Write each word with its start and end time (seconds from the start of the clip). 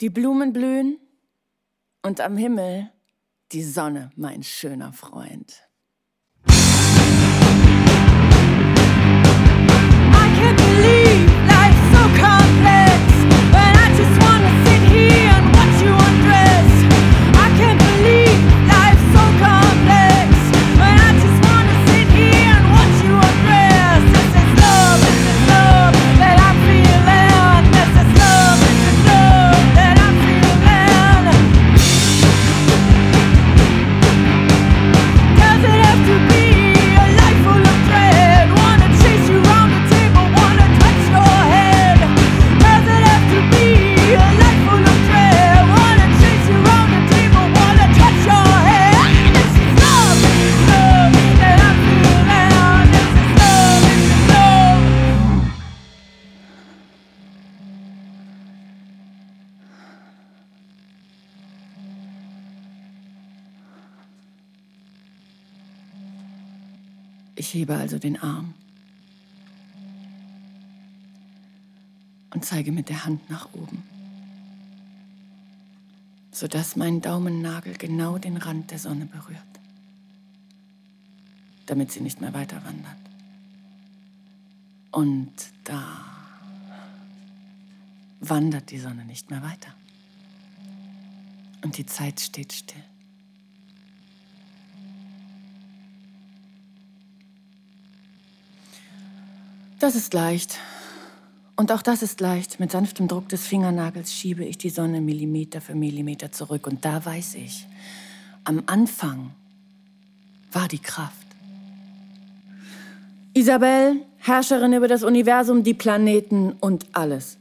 Die 0.00 0.10
Blumen 0.10 0.52
blühen 0.52 0.98
und 2.02 2.20
am 2.20 2.36
Himmel 2.36 2.92
die 3.52 3.62
Sonne, 3.62 4.10
mein 4.16 4.42
schöner 4.42 4.92
Freund. 4.92 5.62
Ich 67.36 67.52
hebe 67.52 67.76
also 67.76 67.98
den 67.98 68.18
Arm 68.18 68.54
und 72.30 72.44
zeige 72.44 72.72
mit 72.72 72.88
der 72.88 73.04
Hand 73.04 73.28
nach 73.28 73.52
oben, 73.52 73.82
sodass 76.32 76.76
mein 76.76 77.02
Daumennagel 77.02 77.76
genau 77.76 78.16
den 78.16 78.38
Rand 78.38 78.70
der 78.70 78.78
Sonne 78.78 79.04
berührt, 79.04 79.42
damit 81.66 81.92
sie 81.92 82.00
nicht 82.00 82.22
mehr 82.22 82.32
weiter 82.32 82.64
wandert. 82.64 82.96
Und 84.90 85.32
da 85.64 85.84
wandert 88.20 88.70
die 88.70 88.78
Sonne 88.78 89.04
nicht 89.04 89.28
mehr 89.30 89.42
weiter. 89.42 89.74
Und 91.62 91.76
die 91.76 91.84
Zeit 91.84 92.18
steht 92.18 92.54
still. 92.54 92.82
Das 99.86 99.94
ist 99.94 100.14
leicht. 100.14 100.58
Und 101.54 101.70
auch 101.70 101.80
das 101.80 102.02
ist 102.02 102.20
leicht. 102.20 102.58
Mit 102.58 102.72
sanftem 102.72 103.06
Druck 103.06 103.28
des 103.28 103.46
Fingernagels 103.46 104.12
schiebe 104.12 104.44
ich 104.44 104.58
die 104.58 104.68
Sonne 104.68 105.00
Millimeter 105.00 105.60
für 105.60 105.76
Millimeter 105.76 106.32
zurück. 106.32 106.66
Und 106.66 106.84
da 106.84 107.06
weiß 107.06 107.36
ich, 107.36 107.68
am 108.42 108.64
Anfang 108.66 109.30
war 110.50 110.66
die 110.66 110.80
Kraft. 110.80 111.28
Isabel, 113.32 114.00
Herrscherin 114.18 114.72
über 114.72 114.88
das 114.88 115.04
Universum, 115.04 115.62
die 115.62 115.74
Planeten 115.74 116.56
und 116.58 116.86
alles. 116.90 117.36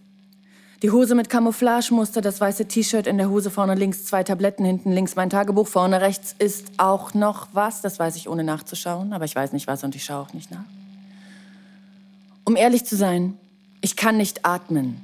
Die 0.84 0.92
Hose 0.92 1.16
mit 1.16 1.32
Camouflagemuster, 1.32 2.22
das 2.22 2.40
weiße 2.40 2.68
T-Shirt 2.68 3.08
in 3.08 3.18
der 3.18 3.32
Hose 3.32 3.50
vorne 3.50 3.74
links, 3.74 4.06
zwei 4.06 4.24
Tabletten 4.24 4.66
hinten 4.66 4.92
links, 4.92 5.16
mein 5.16 5.32
Tagebuch 5.32 5.68
vorne 5.68 6.00
rechts 6.00 6.36
ist 6.38 6.68
auch 6.78 7.16
noch 7.16 7.48
was. 7.54 7.82
Das 7.82 7.98
weiß 7.98 8.16
ich 8.18 8.30
ohne 8.30 8.44
nachzuschauen, 8.44 9.14
aber 9.14 9.26
ich 9.26 9.36
weiß 9.36 9.52
nicht 9.52 9.66
was 9.66 9.84
und 9.84 9.96
ich 9.96 10.06
schaue 10.06 10.22
auch 10.22 10.34
nicht 10.34 10.52
nach. 10.52 10.66
Um 12.46 12.56
ehrlich 12.56 12.86
zu 12.86 12.96
sein, 12.96 13.38
ich 13.82 13.96
kann 13.96 14.18
nicht 14.18 14.46
atmen. 14.46 15.02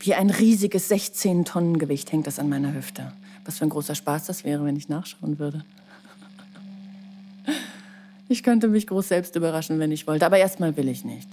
Wie 0.00 0.14
ein 0.14 0.30
riesiges 0.30 0.88
16 0.88 1.44
Tonnen 1.44 1.78
Gewicht 1.78 2.12
hängt 2.12 2.26
das 2.26 2.38
an 2.38 2.48
meiner 2.48 2.74
Hüfte. 2.74 3.12
Was 3.44 3.58
für 3.58 3.64
ein 3.64 3.70
großer 3.70 3.94
Spaß 3.94 4.26
das 4.26 4.44
wäre, 4.44 4.64
wenn 4.64 4.76
ich 4.76 4.88
nachschauen 4.88 5.38
würde. 5.38 5.64
Ich 8.28 8.42
könnte 8.42 8.66
mich 8.66 8.88
groß 8.88 9.08
selbst 9.08 9.36
überraschen, 9.36 9.78
wenn 9.78 9.92
ich 9.92 10.08
wollte, 10.08 10.26
aber 10.26 10.38
erstmal 10.38 10.76
will 10.76 10.88
ich 10.88 11.04
nicht. 11.04 11.28